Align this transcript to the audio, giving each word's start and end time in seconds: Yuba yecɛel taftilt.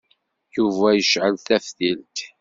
Yuba 0.55 0.87
yecɛel 0.93 1.35
taftilt. 1.47 2.17